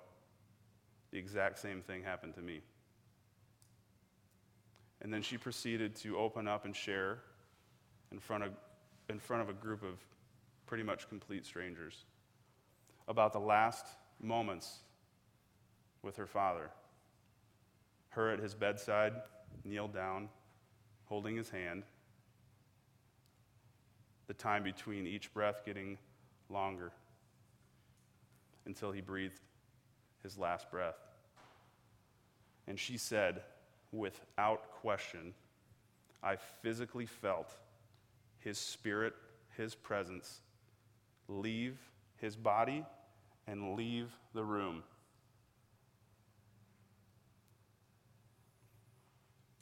the 1.11 1.19
exact 1.19 1.59
same 1.59 1.81
thing 1.81 2.01
happened 2.01 2.33
to 2.35 2.41
me. 2.41 2.61
And 5.01 5.13
then 5.13 5.21
she 5.21 5.37
proceeded 5.37 5.95
to 5.97 6.17
open 6.17 6.47
up 6.47 6.65
and 6.65 6.75
share 6.75 7.19
in 8.11 8.19
front 8.19 8.43
of, 8.45 8.51
in 9.09 9.19
front 9.19 9.43
of 9.43 9.49
a 9.49 9.53
group 9.53 9.83
of 9.83 9.99
pretty 10.65 10.83
much 10.83 11.07
complete 11.09 11.45
strangers 11.45 12.05
about 13.07 13.33
the 13.33 13.39
last 13.39 13.85
moments 14.21 14.79
with 16.01 16.15
her 16.17 16.27
father. 16.27 16.69
Her 18.09 18.29
at 18.31 18.39
his 18.39 18.53
bedside, 18.53 19.13
kneeled 19.63 19.93
down, 19.93 20.29
holding 21.05 21.35
his 21.35 21.49
hand. 21.49 21.83
The 24.27 24.33
time 24.33 24.63
between 24.63 25.07
each 25.07 25.33
breath 25.33 25.63
getting 25.65 25.97
longer 26.49 26.91
until 28.65 28.91
he 28.91 29.01
breathed 29.01 29.41
his 30.21 30.37
last 30.37 30.69
breath. 30.69 30.97
And 32.67 32.79
she 32.79 32.97
said, 32.97 33.41
without 33.91 34.71
question, 34.71 35.33
I 36.21 36.35
physically 36.35 37.05
felt 37.05 37.55
his 38.39 38.57
spirit, 38.57 39.13
his 39.57 39.75
presence 39.75 40.41
leave 41.27 41.77
his 42.17 42.35
body 42.35 42.85
and 43.47 43.75
leave 43.75 44.11
the 44.33 44.43
room. 44.43 44.83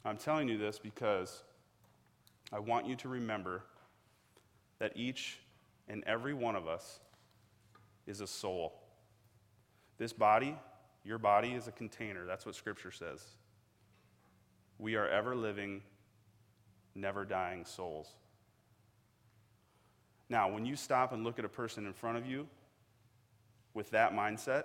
I'm 0.04 0.16
telling 0.16 0.48
you 0.48 0.58
this 0.58 0.78
because 0.78 1.42
I 2.52 2.58
want 2.58 2.86
you 2.86 2.96
to 2.96 3.08
remember 3.08 3.62
that 4.78 4.96
each 4.96 5.38
and 5.88 6.04
every 6.06 6.34
one 6.34 6.56
of 6.56 6.66
us 6.66 7.00
is 8.06 8.20
a 8.20 8.26
soul. 8.26 8.72
This 9.98 10.12
body, 10.12 10.56
your 11.04 11.18
body, 11.18 11.52
is 11.52 11.66
a 11.68 11.72
container. 11.72 12.24
That's 12.24 12.46
what 12.46 12.54
Scripture 12.54 12.92
says. 12.92 13.24
We 14.78 14.94
are 14.94 15.08
ever 15.08 15.34
living, 15.34 15.82
never 16.94 17.24
dying 17.24 17.64
souls. 17.64 18.14
Now, 20.28 20.50
when 20.50 20.64
you 20.64 20.76
stop 20.76 21.12
and 21.12 21.24
look 21.24 21.38
at 21.38 21.44
a 21.44 21.48
person 21.48 21.86
in 21.86 21.92
front 21.92 22.18
of 22.18 22.26
you 22.26 22.46
with 23.74 23.90
that 23.90 24.12
mindset, 24.12 24.64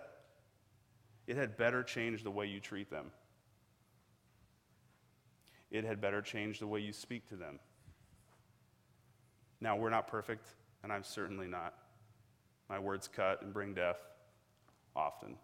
it 1.25 1.37
had 1.37 1.57
better 1.57 1.83
change 1.83 2.23
the 2.23 2.31
way 2.31 2.45
you 2.47 2.59
treat 2.59 2.89
them. 2.89 3.11
It 5.73 5.83
had 5.83 5.99
better 5.99 6.21
change 6.21 6.59
the 6.59 6.67
way 6.67 6.79
you 6.79 6.93
speak 6.93 7.27
to 7.29 7.35
them. 7.35 7.59
Now, 9.59 9.75
we're 9.75 9.89
not 9.89 10.07
perfect, 10.07 10.47
and 10.83 10.93
I'm 10.93 11.03
certainly 11.03 11.47
not. 11.47 11.73
My 12.69 12.77
words 12.77 13.09
cut 13.13 13.41
and 13.41 13.51
bring 13.51 13.73
death 13.73 13.97
often. 14.95 15.35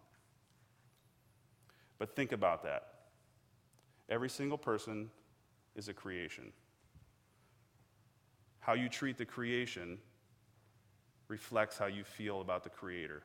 But 1.98 2.14
think 2.14 2.30
about 2.32 2.62
that. 2.62 2.94
Every 4.08 4.28
single 4.28 4.56
person 4.56 5.10
is 5.74 5.88
a 5.88 5.92
creation. 5.92 6.52
How 8.60 8.74
you 8.74 8.88
treat 8.88 9.18
the 9.18 9.24
creation 9.24 9.98
reflects 11.26 11.76
how 11.76 11.86
you 11.86 12.04
feel 12.04 12.40
about 12.40 12.62
the 12.62 12.70
Creator. 12.70 13.22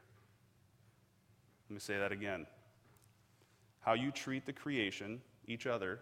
Let 1.69 1.73
me 1.73 1.79
say 1.79 1.97
that 1.97 2.11
again. 2.11 2.47
How 3.79 3.93
you 3.93 4.11
treat 4.11 4.45
the 4.45 4.53
creation, 4.53 5.21
each 5.47 5.67
other, 5.67 5.99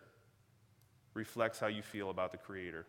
reflects 1.14 1.60
how 1.60 1.68
you 1.68 1.82
feel 1.82 2.10
about 2.10 2.32
the 2.32 2.38
Creator. 2.38 2.86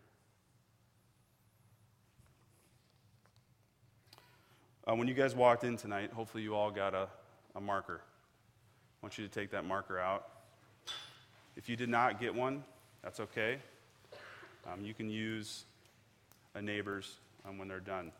Uh, 4.87 4.95
when 4.95 5.07
you 5.07 5.13
guys 5.13 5.35
walked 5.35 5.63
in 5.63 5.77
tonight, 5.77 6.11
hopefully 6.13 6.43
you 6.43 6.55
all 6.55 6.69
got 6.69 6.93
a, 6.93 7.07
a 7.55 7.61
marker. 7.61 8.01
I 8.03 9.05
want 9.05 9.17
you 9.17 9.27
to 9.27 9.31
take 9.31 9.51
that 9.51 9.65
marker 9.65 9.99
out. 9.99 10.27
If 11.55 11.69
you 11.69 11.75
did 11.75 11.89
not 11.89 12.19
get 12.19 12.35
one, 12.35 12.63
that's 13.03 13.19
okay. 13.19 13.57
Um, 14.71 14.83
you 14.83 14.93
can 14.93 15.09
use 15.09 15.65
a 16.53 16.61
neighbor's 16.61 17.15
um, 17.47 17.57
when 17.57 17.67
they're 17.67 17.79
done. 17.79 18.11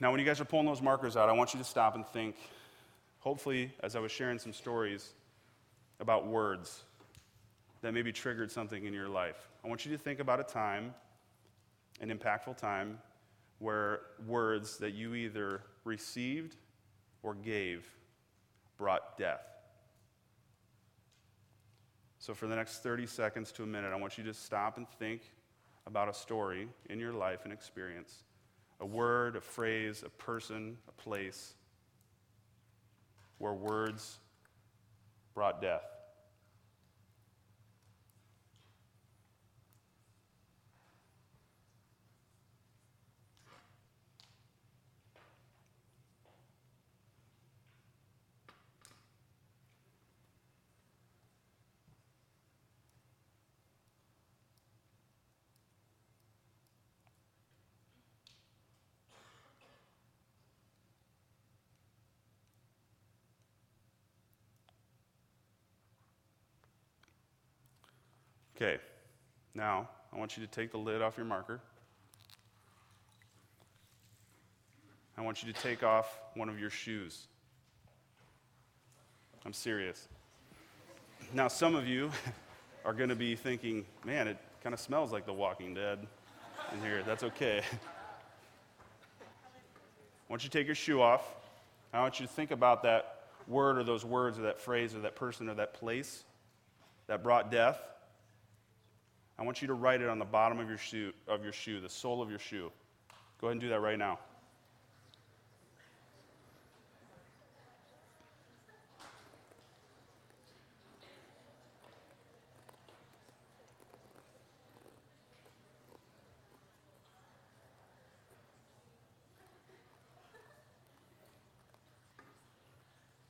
Now, 0.00 0.12
when 0.12 0.20
you 0.20 0.26
guys 0.26 0.40
are 0.40 0.44
pulling 0.44 0.66
those 0.66 0.82
markers 0.82 1.16
out, 1.16 1.28
I 1.28 1.32
want 1.32 1.54
you 1.54 1.58
to 1.58 1.64
stop 1.64 1.96
and 1.96 2.06
think. 2.06 2.36
Hopefully, 3.20 3.72
as 3.80 3.96
I 3.96 3.98
was 3.98 4.12
sharing 4.12 4.38
some 4.38 4.52
stories 4.52 5.10
about 5.98 6.28
words 6.28 6.84
that 7.80 7.92
maybe 7.94 8.12
triggered 8.12 8.50
something 8.50 8.84
in 8.84 8.92
your 8.92 9.08
life, 9.08 9.48
I 9.64 9.68
want 9.68 9.84
you 9.84 9.92
to 9.92 9.98
think 9.98 10.20
about 10.20 10.40
a 10.40 10.44
time, 10.44 10.94
an 12.00 12.10
impactful 12.10 12.56
time, 12.56 12.98
where 13.58 14.00
words 14.26 14.78
that 14.78 14.92
you 14.92 15.14
either 15.14 15.62
received 15.84 16.56
or 17.22 17.34
gave 17.34 17.86
brought 18.76 19.18
death. 19.18 19.42
So, 22.20 22.34
for 22.34 22.46
the 22.46 22.56
next 22.56 22.82
30 22.82 23.06
seconds 23.06 23.52
to 23.52 23.62
a 23.62 23.66
minute, 23.66 23.92
I 23.92 23.96
want 23.96 24.18
you 24.18 24.24
to 24.24 24.34
stop 24.34 24.76
and 24.76 24.88
think 24.98 25.22
about 25.86 26.08
a 26.08 26.12
story 26.12 26.68
in 26.90 27.00
your 27.00 27.12
life 27.12 27.40
and 27.44 27.52
experience 27.52 28.22
a 28.80 28.86
word, 28.86 29.34
a 29.34 29.40
phrase, 29.40 30.04
a 30.06 30.10
person, 30.10 30.76
a 30.88 30.92
place 30.92 31.54
where 33.38 33.52
words 33.52 34.18
brought 35.34 35.60
death. 35.60 35.97
Okay, 68.60 68.78
now 69.54 69.88
I 70.12 70.18
want 70.18 70.36
you 70.36 70.44
to 70.44 70.50
take 70.50 70.72
the 70.72 70.78
lid 70.78 71.00
off 71.00 71.16
your 71.16 71.26
marker. 71.26 71.60
I 75.16 75.20
want 75.20 75.44
you 75.44 75.52
to 75.52 75.60
take 75.60 75.84
off 75.84 76.18
one 76.34 76.48
of 76.48 76.58
your 76.58 76.68
shoes. 76.68 77.28
I'm 79.46 79.52
serious. 79.52 80.08
Now, 81.32 81.46
some 81.46 81.76
of 81.76 81.86
you 81.86 82.10
are 82.84 82.92
going 82.92 83.10
to 83.10 83.14
be 83.14 83.36
thinking, 83.36 83.86
man, 84.04 84.26
it 84.26 84.38
kind 84.64 84.74
of 84.74 84.80
smells 84.80 85.12
like 85.12 85.24
The 85.24 85.32
Walking 85.32 85.72
Dead 85.72 86.04
in 86.72 86.80
here. 86.80 87.04
That's 87.06 87.22
okay. 87.22 87.62
Want 90.28 90.42
you 90.42 90.50
take 90.50 90.66
your 90.66 90.74
shoe 90.74 91.00
off. 91.00 91.22
I 91.92 92.00
want 92.00 92.18
you 92.18 92.26
to 92.26 92.32
think 92.32 92.50
about 92.50 92.82
that 92.82 93.20
word 93.46 93.78
or 93.78 93.84
those 93.84 94.04
words 94.04 94.36
or 94.36 94.42
that 94.42 94.60
phrase 94.60 94.96
or 94.96 94.98
that 95.02 95.14
person 95.14 95.48
or 95.48 95.54
that 95.54 95.74
place 95.74 96.24
that 97.06 97.22
brought 97.22 97.52
death. 97.52 97.80
I 99.38 99.44
want 99.44 99.62
you 99.62 99.68
to 99.68 99.74
write 99.74 100.00
it 100.00 100.08
on 100.08 100.18
the 100.18 100.24
bottom 100.24 100.58
of 100.58 100.68
your 100.68 100.78
shoe, 100.78 101.12
of 101.28 101.44
your 101.44 101.52
shoe, 101.52 101.80
the 101.80 101.88
sole 101.88 102.20
of 102.20 102.28
your 102.28 102.40
shoe. 102.40 102.72
Go 103.40 103.46
ahead 103.46 103.52
and 103.52 103.60
do 103.60 103.68
that 103.68 103.80
right 103.80 103.98
now. 103.98 104.18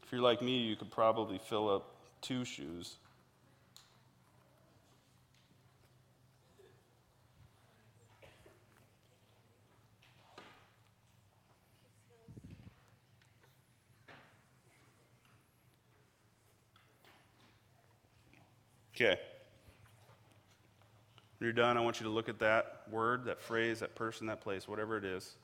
If 0.09 0.13
you're 0.13 0.23
like 0.23 0.41
me, 0.41 0.57
you 0.57 0.75
could 0.75 0.91
probably 0.91 1.37
fill 1.37 1.69
up 1.69 1.95
two 2.23 2.47
shoes. 2.47 2.97
Okay. 19.01 19.17
When 21.39 21.47
you're 21.47 21.53
done, 21.53 21.77
I 21.77 21.81
want 21.81 22.01
you 22.01 22.07
to 22.07 22.11
look 22.11 22.29
at 22.29 22.41
that 22.41 22.83
word, 22.91 23.27
that 23.27 23.41
phrase, 23.41 23.79
that 23.79 23.95
person, 23.95 24.27
that 24.27 24.41
place, 24.41 24.67
whatever 24.67 24.97
it 24.97 25.05
is. 25.05 25.37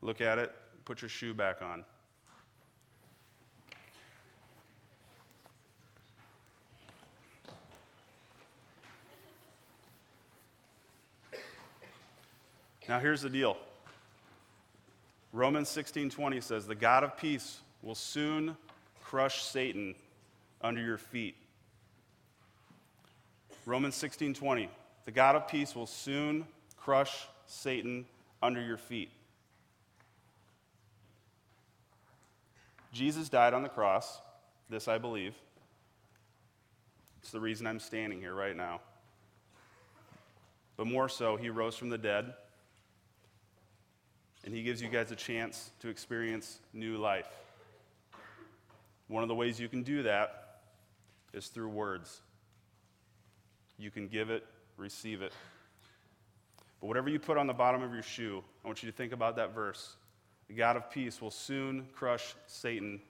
Look 0.00 0.20
at 0.20 0.38
it, 0.38 0.54
put 0.84 1.02
your 1.02 1.08
shoe 1.08 1.34
back 1.34 1.60
on. 1.60 1.84
Now 12.88 13.00
here's 13.00 13.22
the 13.22 13.28
deal. 13.28 13.56
Romans 15.32 15.68
16:20 15.68 16.40
says, 16.40 16.64
"The 16.68 16.76
God 16.76 17.02
of 17.02 17.16
peace 17.16 17.60
will 17.82 17.96
soon 17.96 18.56
crush 19.00 19.42
Satan 19.42 19.96
under 20.60 20.80
your 20.80 20.96
feet." 20.96 21.47
Romans 23.68 23.94
16:20, 23.94 24.70
"The 25.04 25.12
God 25.12 25.36
of 25.36 25.46
peace 25.46 25.74
will 25.74 25.86
soon 25.86 26.48
crush 26.76 27.26
Satan 27.44 28.08
under 28.40 28.62
your 28.62 28.78
feet." 28.78 29.10
Jesus 32.92 33.28
died 33.28 33.52
on 33.52 33.62
the 33.62 33.68
cross, 33.68 34.22
this 34.70 34.88
I 34.88 34.96
believe. 34.96 35.36
It's 37.18 37.30
the 37.30 37.40
reason 37.40 37.66
I'm 37.66 37.78
standing 37.78 38.20
here 38.20 38.34
right 38.34 38.56
now. 38.56 38.80
But 40.76 40.86
more 40.86 41.08
so, 41.08 41.36
he 41.36 41.50
rose 41.50 41.76
from 41.76 41.90
the 41.90 41.98
dead 41.98 42.34
and 44.44 44.54
He 44.54 44.62
gives 44.62 44.80
you 44.80 44.88
guys 44.88 45.10
a 45.10 45.16
chance 45.16 45.72
to 45.80 45.88
experience 45.88 46.60
new 46.72 46.96
life. 46.96 47.28
One 49.08 49.22
of 49.22 49.28
the 49.28 49.34
ways 49.34 49.60
you 49.60 49.68
can 49.68 49.82
do 49.82 50.02
that 50.04 50.62
is 51.34 51.48
through 51.48 51.68
words. 51.68 52.22
You 53.78 53.90
can 53.92 54.08
give 54.08 54.28
it, 54.28 54.44
receive 54.76 55.22
it. 55.22 55.32
But 56.80 56.88
whatever 56.88 57.08
you 57.08 57.18
put 57.18 57.38
on 57.38 57.46
the 57.46 57.54
bottom 57.54 57.82
of 57.82 57.92
your 57.92 58.02
shoe, 58.02 58.42
I 58.64 58.66
want 58.66 58.82
you 58.82 58.90
to 58.90 58.96
think 58.96 59.12
about 59.12 59.36
that 59.36 59.54
verse. 59.54 59.96
The 60.48 60.54
God 60.54 60.76
of 60.76 60.90
peace 60.90 61.20
will 61.20 61.30
soon 61.30 61.86
crush 61.94 62.34
Satan 62.46 63.00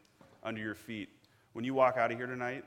under 0.43 0.61
your 0.61 0.75
feet. 0.75 1.09
When 1.55 1.65
you 1.65 1.73
walk 1.75 1.97
out 1.97 2.13
of 2.13 2.19
here 2.19 2.27
tonight 2.27 2.65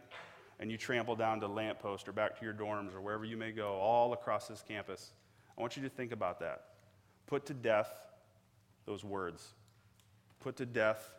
and 0.60 0.72
you 0.72 0.78
trample 0.78 1.16
down 1.16 1.40
to 1.42 1.48
lamppost 1.48 2.08
or 2.08 2.12
back 2.12 2.38
to 2.40 2.46
your 2.46 2.54
dorms 2.54 2.96
or 2.96 3.02
wherever 3.02 3.26
you 3.26 3.38
may 3.38 3.52
go, 3.52 3.76
all 3.76 4.14
across 4.14 4.48
this 4.48 4.64
campus, 4.68 5.12
I 5.58 5.62
want 5.62 5.78
you 5.78 5.84
to 5.84 5.90
think 5.90 6.12
about 6.12 6.40
that. 6.40 6.66
Put 7.28 7.46
to 7.48 7.54
death 7.54 7.92
those 8.86 9.04
words. 9.04 9.48
Put 10.40 10.56
to 10.58 10.66
death 10.66 11.12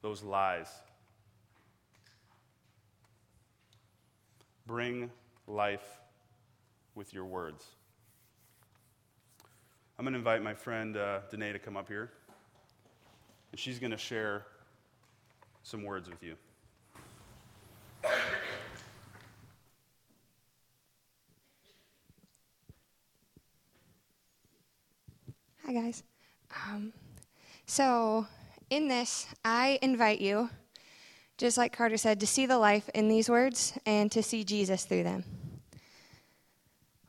those 0.00 0.22
lies. 0.22 0.68
Bring 4.66 5.10
life 5.46 5.84
with 6.94 7.12
your 7.12 7.24
words. 7.24 7.64
I'm 9.98 10.04
going 10.04 10.12
to 10.12 10.18
invite 10.18 10.42
my 10.42 10.54
friend 10.54 10.96
uh, 10.96 11.20
Danae 11.30 11.52
to 11.52 11.58
come 11.58 11.76
up 11.76 11.88
here, 11.88 12.10
and 13.52 13.60
she's 13.60 13.78
going 13.78 13.92
to 13.92 13.96
share 13.96 14.46
some 15.62 15.84
words 15.84 16.08
with 16.08 16.22
you. 16.22 16.34
Hi, 25.64 25.72
guys. 25.72 26.02
Um, 26.68 26.92
so, 27.66 28.26
in 28.68 28.88
this, 28.88 29.26
I 29.44 29.78
invite 29.80 30.20
you, 30.20 30.50
just 31.38 31.56
like 31.56 31.74
Carter 31.74 31.96
said, 31.96 32.20
to 32.20 32.26
see 32.26 32.44
the 32.46 32.58
life 32.58 32.90
in 32.94 33.08
these 33.08 33.30
words 33.30 33.72
and 33.86 34.12
to 34.12 34.22
see 34.22 34.44
Jesus 34.44 34.84
through 34.84 35.04
them. 35.04 35.24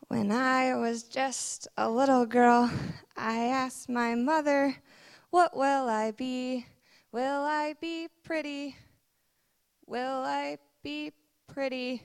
When 0.07 0.31
I 0.31 0.75
was 0.75 1.01
just 1.01 1.67
a 1.77 1.89
little 1.89 2.27
girl, 2.27 2.69
I 3.17 3.47
asked 3.47 3.89
my 3.89 4.13
mother, 4.13 4.75
What 5.31 5.57
will 5.57 5.89
I 5.89 6.11
be? 6.11 6.67
Will 7.11 7.41
I 7.41 7.73
be 7.81 8.09
pretty? 8.23 8.75
Will 9.87 10.21
I 10.23 10.59
be 10.83 11.11
pretty? 11.47 12.03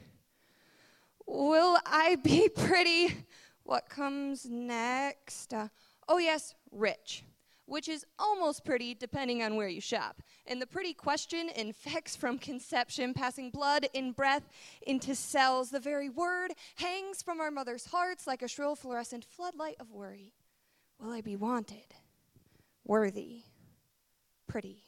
Will 1.26 1.76
I 1.84 2.16
be 2.16 2.48
pretty? 2.56 3.26
What 3.64 3.90
comes 3.90 4.46
next? 4.46 5.52
Uh, 5.52 5.68
oh, 6.08 6.18
yes, 6.18 6.54
rich 6.72 7.24
which 7.70 7.88
is 7.88 8.04
almost 8.18 8.64
pretty 8.64 8.94
depending 8.94 9.44
on 9.44 9.54
where 9.54 9.68
you 9.68 9.80
shop. 9.80 10.22
And 10.44 10.60
the 10.60 10.66
pretty 10.66 10.92
question 10.92 11.48
infects 11.54 12.16
from 12.16 12.36
conception, 12.36 13.14
passing 13.14 13.50
blood 13.50 13.86
in 13.94 14.10
breath 14.10 14.48
into 14.82 15.14
cells. 15.14 15.70
The 15.70 15.78
very 15.78 16.08
word 16.08 16.52
hangs 16.76 17.22
from 17.22 17.40
our 17.40 17.52
mother's 17.52 17.86
hearts 17.86 18.26
like 18.26 18.42
a 18.42 18.48
shrill 18.48 18.74
fluorescent 18.74 19.24
floodlight 19.24 19.76
of 19.78 19.92
worry. 19.92 20.32
Will 20.98 21.12
I 21.12 21.20
be 21.20 21.36
wanted, 21.36 21.94
worthy, 22.84 23.44
pretty? 24.48 24.82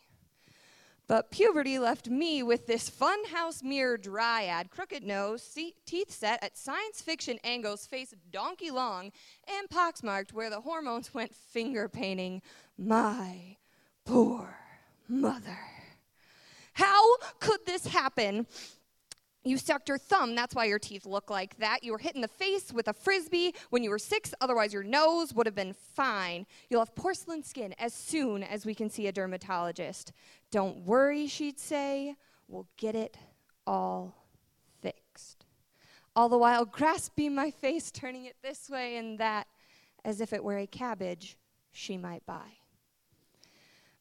But 1.13 1.31
puberty 1.31 1.79
left 1.79 2.09
me 2.09 2.43
with 2.43 2.67
this 2.67 2.89
funhouse 2.89 3.63
mirror 3.63 3.99
dryad, 3.99 4.71
crooked 4.71 5.05
nose, 5.05 5.43
see- 5.43 5.75
teeth 5.85 6.11
set 6.11 6.43
at 6.43 6.57
science 6.57 7.03
fiction 7.03 7.39
angles, 7.45 7.85
face 7.85 8.15
donkey 8.31 8.71
long, 8.71 9.13
and 9.47 9.69
poxmarked 9.69 10.33
where 10.33 10.49
the 10.49 10.63
hormones 10.63 11.13
went 11.13 11.35
finger 11.35 11.87
painting. 11.87 12.41
My 12.79 13.59
poor 14.07 14.57
mother. 15.07 15.59
How 16.73 17.19
could 17.41 17.67
this 17.67 17.89
happen? 17.89 18.47
You 19.45 19.59
sucked 19.59 19.89
your 19.89 19.99
thumb, 19.99 20.37
that's 20.37 20.55
why 20.55 20.67
your 20.67 20.79
teeth 20.79 21.05
look 21.05 21.29
like 21.29 21.59
that. 21.59 21.83
You 21.83 21.93
were 21.93 21.99
hit 21.99 22.15
in 22.15 22.21
the 22.21 22.29
face 22.29 22.73
with 22.73 22.87
a 22.87 22.93
frisbee 22.93 23.55
when 23.71 23.83
you 23.83 23.91
were 23.91 23.99
six, 23.99 24.33
otherwise, 24.41 24.73
your 24.73 24.85
nose 24.85 25.35
would 25.35 25.47
have 25.47 25.55
been 25.55 25.75
fine. 25.95 26.47
You'll 26.71 26.81
have 26.81 26.95
porcelain 26.95 27.43
skin 27.43 27.75
as 27.79 27.93
soon 27.93 28.45
as 28.45 28.65
we 28.65 28.75
can 28.75 28.89
see 28.89 29.09
a 29.09 29.13
dermatologist. 29.13 30.13
Don't 30.53 30.79
worry, 30.85 31.27
she'd 31.27 31.59
say, 31.59 32.15
we'll 32.47 32.69
get 32.77 32.95
it 32.95 33.17
all 33.67 34.15
fixed. 34.81 35.45
All 36.15 36.29
the 36.29 36.39
while 36.39 36.65
grasping 36.65 37.35
my 37.35 37.51
face, 37.51 37.91
turning 37.91 38.27
it 38.27 38.37
this 38.43 38.71
way 38.71 38.97
and 38.97 39.19
that, 39.19 39.49
as 40.05 40.21
if 40.21 40.33
it 40.33 40.45
were 40.45 40.59
a 40.59 40.67
cabbage 40.67 41.37
she 41.73 41.97
might 41.97 42.25
buy. 42.27 42.62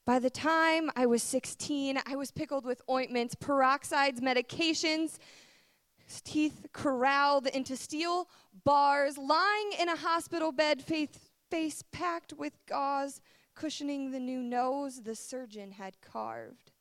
By 0.05 0.17
the 0.17 0.31
time 0.31 0.89
I 0.95 1.05
was 1.05 1.21
16, 1.21 1.99
I 2.05 2.15
was 2.15 2.31
pickled 2.31 2.65
with 2.65 2.81
ointments, 2.89 3.35
peroxides, 3.35 4.19
medications, 4.19 5.17
teeth 6.23 6.65
corralled 6.73 7.47
into 7.47 7.77
steel 7.77 8.27
bars, 8.65 9.17
lying 9.17 9.71
in 9.79 9.87
a 9.87 9.95
hospital 9.95 10.51
bed, 10.51 10.81
face, 10.81 11.83
packed 11.91 12.33
with 12.33 12.53
gauze, 12.65 13.21
cushioning 13.53 14.11
the 14.11 14.19
new 14.19 14.41
nose 14.41 15.03
the 15.03 15.15
surgeon 15.15 15.71
had 15.71 16.01
carved. 16.01 16.71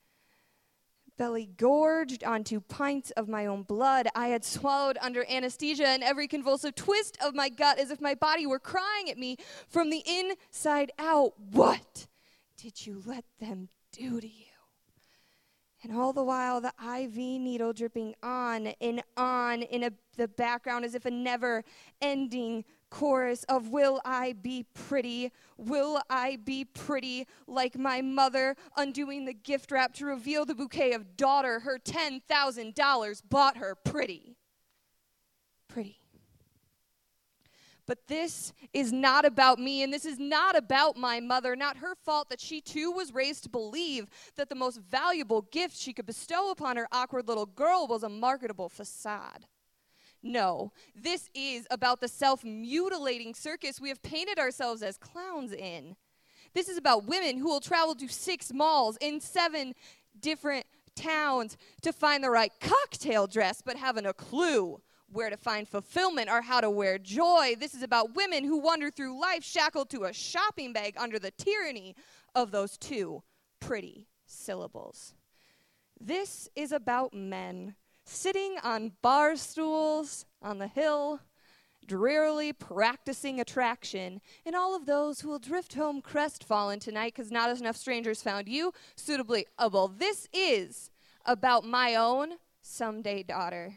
Belly 1.19 1.51
gorged 1.59 2.25
onto 2.25 2.61
pints 2.61 3.11
of 3.11 3.29
my 3.29 3.45
own 3.45 3.63
blood, 3.63 4.09
I 4.15 4.29
had 4.29 4.45
swallowed 4.45 4.97
under 5.03 5.27
anesthesia, 5.29 5.87
and 5.87 6.03
every 6.03 6.27
convulsive 6.27 6.75
twist 6.75 7.19
of 7.23 7.35
my 7.35 7.51
gut 7.51 7.79
as 7.79 7.91
if 7.91 8.01
my 8.01 8.15
body 8.15 8.47
were 8.47 8.59
crying 8.59 9.11
at 9.11 9.19
me 9.19 9.37
from 9.69 9.91
the 9.91 10.03
inside 10.07 10.91
out. 10.99 11.35
What? 11.39 12.07
Did 12.61 12.87
you 12.87 13.03
let 13.07 13.25
them 13.41 13.69
do 13.93 14.21
to 14.21 14.27
you? 14.27 14.45
And 15.83 15.97
all 15.97 16.13
the 16.13 16.23
while, 16.23 16.61
the 16.61 16.75
IV 16.79 17.17
needle 17.17 17.73
dripping 17.73 18.15
on 18.23 18.67
and 18.83 19.03
on 19.17 19.63
in 19.63 19.85
a, 19.85 19.91
the 20.19 20.29
background 20.29 20.85
as 20.85 20.95
if 20.95 21.07
a 21.07 21.11
never 21.11 21.65
ending 22.03 22.67
chorus 22.91 23.45
of 23.45 23.69
Will 23.69 24.03
I 24.05 24.35
be 24.35 24.67
pretty? 24.75 25.33
Will 25.57 26.03
I 26.11 26.37
be 26.37 26.67
pretty 26.67 27.27
like 27.47 27.79
my 27.79 28.03
mother, 28.03 28.57
undoing 28.77 29.25
the 29.25 29.33
gift 29.33 29.73
wrap 29.73 29.95
to 29.95 30.05
reveal 30.05 30.45
the 30.45 30.55
bouquet 30.55 30.93
of 30.93 31.17
daughter 31.17 31.61
her 31.61 31.79
$10,000 31.79 33.23
bought 33.31 33.57
her 33.57 33.75
pretty? 33.75 34.37
Pretty. 35.67 36.00
But 37.91 38.07
this 38.07 38.53
is 38.73 38.93
not 38.93 39.25
about 39.25 39.59
me, 39.59 39.83
and 39.83 39.93
this 39.93 40.05
is 40.05 40.17
not 40.17 40.57
about 40.57 40.97
my 40.97 41.19
mother. 41.19 41.57
Not 41.57 41.79
her 41.79 41.97
fault 41.97 42.29
that 42.29 42.41
she 42.41 42.61
too 42.61 42.93
was 42.93 43.13
raised 43.13 43.43
to 43.43 43.49
believe 43.49 44.07
that 44.37 44.49
the 44.49 44.55
most 44.55 44.79
valuable 44.79 45.43
gift 45.51 45.77
she 45.77 45.93
could 45.93 46.07
bestow 46.07 46.53
upon 46.53 46.77
her 46.77 46.87
awkward 46.93 47.27
little 47.27 47.47
girl 47.47 47.89
was 47.89 48.05
a 48.05 48.09
marketable 48.09 48.69
facade. 48.69 49.47
No, 50.23 50.71
this 50.95 51.31
is 51.35 51.67
about 51.69 52.01
the 52.01 52.07
self 52.07 52.45
mutilating 52.45 53.35
circus 53.35 53.81
we 53.81 53.89
have 53.89 54.03
painted 54.03 54.39
ourselves 54.39 54.83
as 54.83 54.97
clowns 54.97 55.51
in. 55.51 55.97
This 56.55 56.69
is 56.69 56.79
about 56.79 57.07
women 57.07 57.39
who 57.39 57.49
will 57.49 57.59
travel 57.59 57.97
to 57.97 58.07
six 58.07 58.53
malls 58.53 58.99
in 59.01 59.19
seven 59.21 59.75
different 60.21 60.65
towns 60.95 61.57
to 61.83 61.93
find 61.93 62.23
the 62.23 62.31
right 62.31 62.53
cocktail 62.61 63.27
dress, 63.27 63.61
but 63.67 63.75
haven't 63.75 64.07
a 64.07 64.15
clue 64.15 64.81
where 65.13 65.31
to 65.31 65.37
find 65.37 65.69
fulfillment 65.69 66.29
or 66.31 66.43
how 66.43 66.61
to 66.61 66.71
wear 66.71 66.99
joy. 66.99 67.55
This 67.59 67.75
is 67.75 67.83
about 67.83 68.15
women 68.15 68.45
who 68.45 68.59
wander 68.59 68.91
through 68.91 69.21
life 69.21 69.45
shackled 69.45 69.91
to 69.91 70.05
a 70.05 70.13
shopping 70.13 70.73
bag 70.73 70.95
under 70.97 71.19
the 71.19 71.31
tyranny 71.33 71.97
of 72.35 72.51
those 72.51 72.77
two 72.77 73.23
pretty 73.61 74.07
syllables. 74.27 75.15
This 76.01 76.49
is 76.55 76.73
about 76.73 77.13
men 77.13 77.75
sitting 78.05 78.57
on 78.63 78.93
bar 79.03 79.37
stools 79.37 80.25
on 80.43 80.59
the 80.59 80.67
hill, 80.67 81.21
drearily 81.87 82.53
practicing 82.53 83.41
attraction, 83.41 84.21
and 84.47 84.57
all 84.57 84.75
of 84.75 84.87
those 84.87 85.21
who 85.21 85.29
will 85.29 85.39
drift 85.39 85.75
home 85.75 86.01
crestfallen 86.01 86.81
tonight 86.81 87.13
because 87.15 87.31
not 87.31 87.55
enough 87.57 87.77
strangers 87.77 88.23
found 88.23 88.49
you 88.49 88.73
suitably 88.97 89.47
oh, 89.59 89.67
able. 89.67 89.89
This 89.89 90.29
is 90.33 90.91
about 91.27 91.65
my 91.65 91.95
own 91.95 92.35
someday 92.63 93.23
daughter 93.23 93.75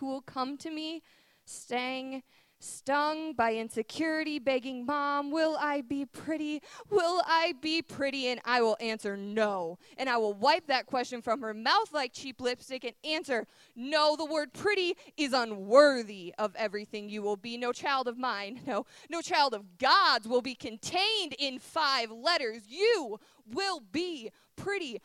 who 0.00 0.06
will 0.06 0.22
come 0.22 0.56
to 0.56 0.70
me 0.70 1.02
staying 1.44 2.22
stung 2.58 3.32
by 3.32 3.54
insecurity, 3.54 4.38
begging, 4.38 4.84
Mom, 4.84 5.30
will 5.30 5.56
I 5.58 5.80
be 5.80 6.04
pretty? 6.04 6.62
Will 6.90 7.22
I 7.26 7.54
be 7.60 7.82
pretty? 7.82 8.28
And 8.28 8.40
I 8.44 8.60
will 8.60 8.76
answer 8.80 9.16
no. 9.16 9.78
And 9.96 10.08
I 10.08 10.18
will 10.18 10.34
wipe 10.34 10.66
that 10.66 10.86
question 10.86 11.22
from 11.22 11.40
her 11.40 11.54
mouth 11.54 11.92
like 11.92 12.12
cheap 12.12 12.40
lipstick 12.40 12.84
and 12.84 12.94
answer, 13.04 13.46
No, 13.74 14.16
the 14.16 14.24
word 14.24 14.52
pretty 14.52 14.94
is 15.16 15.32
unworthy 15.32 16.34
of 16.38 16.54
everything 16.56 17.08
you 17.08 17.22
will 17.22 17.36
be. 17.36 17.56
No 17.56 17.72
child 17.72 18.08
of 18.08 18.18
mine, 18.18 18.60
no, 18.66 18.84
no 19.08 19.20
child 19.20 19.54
of 19.54 19.78
God's 19.78 20.28
will 20.28 20.42
be 20.42 20.54
contained 20.54 21.34
in 21.38 21.58
five 21.58 22.10
letters. 22.10 22.62
You 22.68 23.18
will 23.50 23.80
be 23.80 24.30
pretty 24.56 25.00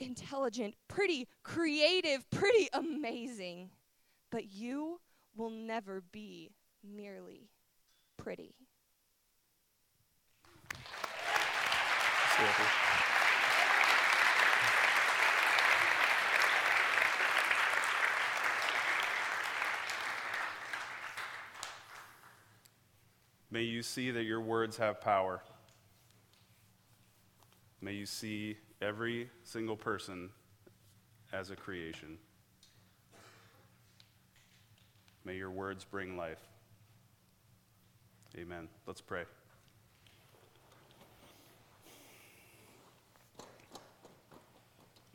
intelligent, 0.00 0.74
pretty 0.88 1.28
creative, 1.42 2.28
pretty 2.30 2.68
amazing. 2.72 3.70
But 4.30 4.52
you 4.52 5.00
will 5.36 5.50
never 5.50 6.02
be 6.12 6.52
merely 6.84 7.48
pretty. 8.16 8.54
May 23.50 23.62
you 23.62 23.82
see 23.82 24.10
that 24.10 24.24
your 24.24 24.40
words 24.40 24.76
have 24.76 25.00
power. 25.00 25.42
May 27.80 27.92
you 27.92 28.06
see 28.06 28.56
every 28.80 29.30
single 29.42 29.76
person 29.76 30.30
as 31.32 31.50
a 31.50 31.56
creation. 31.56 32.18
May 35.24 35.36
your 35.36 35.50
words 35.50 35.84
bring 35.84 36.16
life. 36.16 36.40
Amen. 38.36 38.68
Let's 38.86 39.00
pray. 39.00 39.24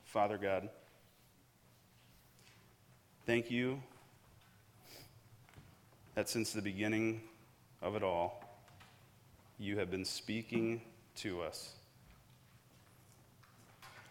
Father 0.05 0.37
God, 0.37 0.69
thank 3.25 3.49
you 3.49 3.81
that 6.15 6.29
since 6.29 6.53
the 6.53 6.61
beginning 6.61 7.21
of 7.81 7.95
it 7.95 8.03
all, 8.03 8.43
you 9.57 9.79
have 9.79 9.89
been 9.89 10.05
speaking 10.05 10.81
to 11.15 11.41
us 11.41 11.73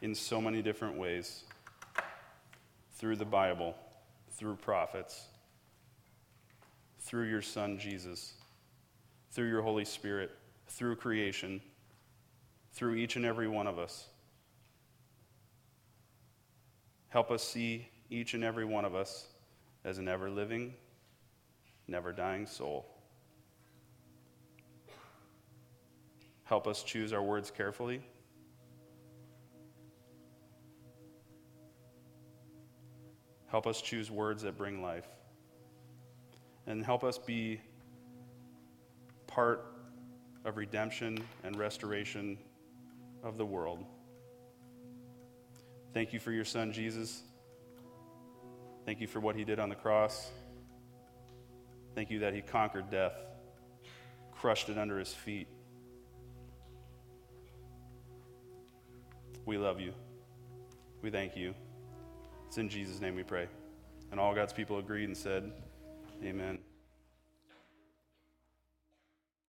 in 0.00 0.14
so 0.14 0.40
many 0.40 0.62
different 0.62 0.98
ways 0.98 1.44
through 2.94 3.16
the 3.16 3.24
Bible, 3.24 3.76
through 4.32 4.56
prophets, 4.56 5.26
through 7.02 7.28
your 7.28 7.42
Son 7.42 7.78
Jesus 7.78 8.34
through 9.32 9.48
your 9.48 9.62
Holy 9.62 9.84
Spirit, 9.84 10.30
through 10.68 10.96
creation, 10.96 11.60
through 12.72 12.94
each 12.94 13.16
and 13.16 13.24
every 13.24 13.48
one 13.48 13.66
of 13.66 13.78
us. 13.78 14.08
Help 17.08 17.30
us 17.30 17.42
see 17.42 17.88
each 18.10 18.34
and 18.34 18.44
every 18.44 18.64
one 18.64 18.84
of 18.84 18.94
us 18.94 19.28
as 19.84 19.98
an 19.98 20.06
ever 20.06 20.30
living, 20.30 20.74
never 21.88 22.12
dying 22.12 22.46
soul. 22.46 22.86
Help 26.44 26.66
us 26.66 26.82
choose 26.82 27.12
our 27.12 27.22
words 27.22 27.50
carefully. 27.50 28.02
Help 33.46 33.66
us 33.66 33.80
choose 33.80 34.10
words 34.10 34.42
that 34.42 34.58
bring 34.58 34.82
life. 34.82 35.06
And 36.66 36.84
help 36.84 37.04
us 37.04 37.18
be 37.18 37.60
part 39.26 39.66
of 40.44 40.56
redemption 40.56 41.18
and 41.42 41.56
restoration 41.56 42.38
of 43.22 43.36
the 43.36 43.46
world. 43.46 43.84
Thank 45.92 46.12
you 46.12 46.20
for 46.20 46.32
your 46.32 46.44
son, 46.44 46.72
Jesus. 46.72 47.22
Thank 48.86 49.00
you 49.00 49.06
for 49.06 49.20
what 49.20 49.36
he 49.36 49.44
did 49.44 49.58
on 49.58 49.68
the 49.68 49.74
cross. 49.74 50.30
Thank 51.94 52.10
you 52.10 52.20
that 52.20 52.34
he 52.34 52.40
conquered 52.40 52.90
death, 52.90 53.12
crushed 54.32 54.68
it 54.68 54.78
under 54.78 54.98
his 54.98 55.12
feet. 55.12 55.46
We 59.44 59.58
love 59.58 59.80
you. 59.80 59.92
We 61.02 61.10
thank 61.10 61.36
you. 61.36 61.54
It's 62.46 62.58
in 62.58 62.68
Jesus' 62.68 63.00
name 63.00 63.14
we 63.14 63.22
pray. 63.22 63.48
And 64.10 64.20
all 64.20 64.34
God's 64.34 64.52
people 64.52 64.78
agreed 64.78 65.04
and 65.04 65.16
said, 65.16 65.52
Amen. 66.24 66.58